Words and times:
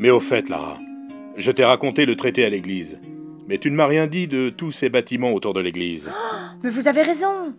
Mais 0.00 0.08
au 0.08 0.18
fait, 0.18 0.48
Lara, 0.48 0.78
je 1.36 1.50
t'ai 1.50 1.62
raconté 1.62 2.06
le 2.06 2.16
traité 2.16 2.46
à 2.46 2.48
l'église. 2.48 2.98
Mais 3.46 3.58
tu 3.58 3.70
ne 3.70 3.76
m'as 3.76 3.86
rien 3.86 4.06
dit 4.06 4.28
de 4.28 4.48
tous 4.48 4.72
ces 4.72 4.88
bâtiments 4.88 5.34
autour 5.34 5.52
de 5.52 5.60
l'église. 5.60 6.08
Mais 6.62 6.70
vous 6.70 6.88
avez 6.88 7.02
raison. 7.02 7.54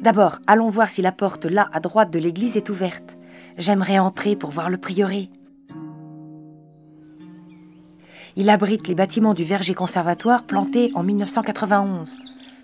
D'abord, 0.00 0.40
allons 0.48 0.68
voir 0.68 0.90
si 0.90 1.00
la 1.00 1.12
porte 1.12 1.44
là 1.44 1.70
à 1.72 1.78
droite 1.78 2.10
de 2.10 2.18
l'église 2.18 2.56
est 2.56 2.70
ouverte. 2.70 3.16
J'aimerais 3.56 4.00
entrer 4.00 4.34
pour 4.34 4.50
voir 4.50 4.68
le 4.68 4.78
prieuré. 4.78 5.28
Il 8.34 8.50
abrite 8.50 8.88
les 8.88 8.96
bâtiments 8.96 9.34
du 9.34 9.44
verger 9.44 9.74
conservatoire 9.74 10.42
planté 10.42 10.90
en 10.96 11.04
1991. 11.04 12.16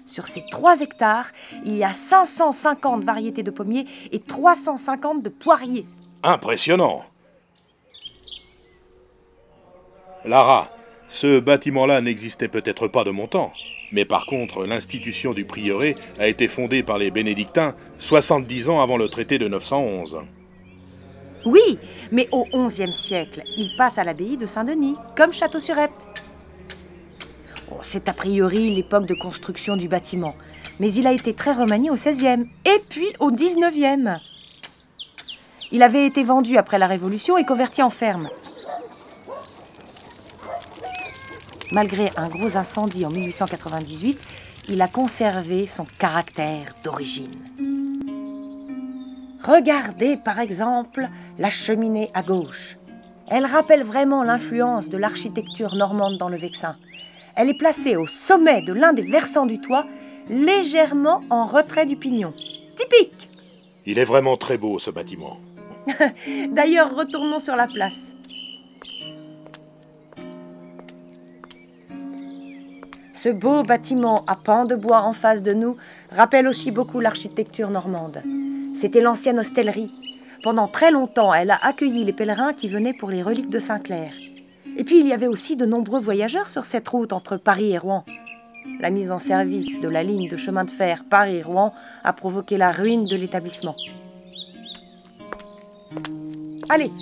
Sur 0.05 0.27
ces 0.27 0.43
3 0.51 0.81
hectares, 0.81 1.31
il 1.65 1.77
y 1.77 1.85
a 1.85 1.93
550 1.93 3.05
variétés 3.05 3.45
de 3.45 3.53
pommiers 3.53 3.87
et 4.11 4.19
350 4.19 5.23
de 5.23 5.29
poiriers. 5.29 5.87
Impressionnant. 6.25 7.05
Lara, 10.27 10.71
ce 11.09 11.39
bâtiment-là 11.39 12.01
n'existait 12.01 12.49
peut-être 12.49 12.89
pas 12.89 13.05
de 13.05 13.11
mon 13.11 13.27
temps. 13.29 13.53
Mais 13.93 14.05
par 14.05 14.27
contre, 14.27 14.67
l'institution 14.67 15.33
du 15.33 15.45
prieuré 15.45 15.95
a 16.19 16.27
été 16.27 16.49
fondée 16.49 16.83
par 16.83 16.99
les 16.99 17.13
bénédictins 17.13 17.73
70 18.01 18.69
ans 18.71 18.83
avant 18.83 18.97
le 18.97 19.09
traité 19.09 19.39
de 19.39 19.47
911. 19.47 20.19
Oui, 21.45 21.79
mais 22.11 22.29
au 22.33 22.45
XIe 22.67 22.93
siècle, 22.93 23.43
il 23.57 23.77
passe 23.79 23.99
à 23.99 24.05
l'abbaye 24.05 24.37
de 24.37 24.47
Saint-Denis, 24.47 24.97
comme 25.17 25.33
Château-sur-Epte. 25.33 26.07
Oh, 27.71 27.79
C'est 27.83 28.09
a 28.09 28.13
priori 28.13 28.75
l'époque 28.75 29.07
de 29.07 29.15
construction 29.15 29.77
du 29.77 29.87
bâtiment, 29.87 30.35
mais 30.81 30.93
il 30.93 31.07
a 31.07 31.13
été 31.13 31.35
très 31.35 31.53
remanié 31.53 31.91
au 31.91 31.95
XVIe 31.95 32.51
et 32.65 32.83
puis 32.89 33.13
au 33.21 33.31
XIXe. 33.31 34.21
Il 35.71 35.83
avait 35.85 36.07
été 36.07 36.25
vendu 36.25 36.57
après 36.57 36.79
la 36.79 36.89
Révolution 36.89 37.39
et 37.39 37.45
converti 37.45 37.81
en 37.83 37.91
ferme. 37.91 38.29
Malgré 41.73 42.11
un 42.17 42.29
gros 42.29 42.57
incendie 42.57 43.05
en 43.05 43.11
1898, 43.11 44.21
il 44.69 44.81
a 44.83 44.89
conservé 44.89 45.67
son 45.67 45.85
caractère 45.99 46.75
d'origine. 46.85 47.31
Regardez 49.43 50.17
par 50.17 50.41
exemple 50.41 51.09
la 51.39 51.51
cheminée 51.51 52.11
à 52.15 52.23
gauche. 52.23 52.77
Elle 53.29 53.47
rappelle 53.47 53.83
vraiment 53.83 54.23
l'influence 54.23 54.89
de 54.89 54.99
l'architecture 54.99 55.75
normande 55.75 56.19
dans 56.19 56.29
le 56.29 56.37
Vexin. 56.37 56.77
Elle 57.35 57.51
est 57.51 57.59
placée 57.59 57.97
au 57.97 58.07
sommet 58.07 58.63
de 58.63 58.73
l'un 58.73 58.93
des 58.93 59.03
versants 59.03 59.47
du 59.47 59.61
toit, 59.61 59.87
légèrement 60.31 61.21
en 61.31 61.47
retrait 61.47 61.87
du 61.87 61.97
pignon. 61.97 62.33
Typique 62.77 63.29
Il 63.85 63.99
est 63.99 64.05
vraiment 64.05 64.37
très 64.37 64.59
beau 64.59 64.79
ce 64.79 64.91
bâtiment. 64.91 65.37
D'ailleurs, 66.51 66.95
retournons 66.97 67.39
sur 67.39 67.55
la 67.55 67.67
place. 67.67 68.16
Ce 73.27 73.33
beau 73.33 73.65
bâtiment 73.65 74.23
à 74.29 74.37
pans 74.37 74.67
de 74.67 74.77
bois 74.77 75.03
en 75.03 75.13
face 75.13 75.43
de 75.43 75.53
nous 75.53 75.77
rappelle 76.13 76.47
aussi 76.47 76.71
beaucoup 76.71 77.01
l'architecture 77.01 77.71
normande. 77.71 78.23
C'était 78.73 79.01
l'ancienne 79.01 79.41
hostellerie. 79.41 79.91
Pendant 80.45 80.69
très 80.69 80.93
longtemps, 80.93 81.35
elle 81.35 81.51
a 81.51 81.59
accueilli 81.61 82.05
les 82.05 82.13
pèlerins 82.13 82.53
qui 82.53 82.69
venaient 82.69 82.95
pour 82.95 83.11
les 83.11 83.25
reliques 83.25 83.51
de 83.51 83.59
Saint-Clair. 83.59 84.13
Et 84.77 84.85
puis, 84.85 85.01
il 85.01 85.09
y 85.09 85.13
avait 85.13 85.27
aussi 85.27 85.57
de 85.57 85.67
nombreux 85.67 85.99
voyageurs 85.99 86.49
sur 86.51 86.65
cette 86.65 86.87
route 86.87 87.13
entre 87.13 87.37
Paris 87.37 87.73
et 87.73 87.79
Rouen. 87.79 88.05
La 88.79 88.91
mise 88.91 89.11
en 89.11 89.19
service 89.19 89.81
de 89.81 89.89
la 89.89 90.05
ligne 90.05 90.29
de 90.29 90.37
chemin 90.37 90.65
de 90.65 90.71
fer 90.71 91.03
Paris-Rouen 91.11 91.73
a 92.05 92.13
provoqué 92.13 92.57
la 92.57 92.71
ruine 92.71 93.07
de 93.07 93.17
l'établissement. 93.17 93.75
Allez, 96.69 96.93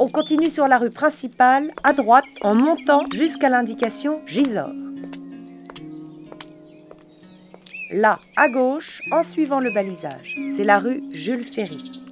on 0.00 0.08
continue 0.08 0.50
sur 0.50 0.66
la 0.66 0.78
rue 0.78 0.90
principale, 0.90 1.70
à 1.84 1.92
droite, 1.92 2.24
en 2.42 2.56
montant 2.56 3.04
jusqu'à 3.14 3.48
l'indication 3.48 4.18
Gisors. 4.26 4.72
Là, 7.92 8.20
à 8.36 8.48
gauche, 8.48 9.02
en 9.10 9.24
suivant 9.24 9.58
le 9.58 9.72
balisage, 9.72 10.36
c'est 10.46 10.62
la 10.62 10.78
rue 10.78 11.00
Jules 11.12 11.42
Ferry. 11.42 12.02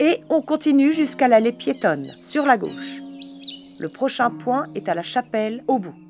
Et 0.00 0.22
on 0.30 0.40
continue 0.40 0.94
jusqu'à 0.94 1.28
l'allée 1.28 1.52
piétonne, 1.52 2.14
sur 2.18 2.46
la 2.46 2.56
gauche. 2.56 3.02
Le 3.78 3.88
prochain 3.90 4.30
point 4.38 4.66
est 4.74 4.88
à 4.88 4.94
la 4.94 5.02
chapelle, 5.02 5.62
au 5.68 5.78
bout. 5.78 6.05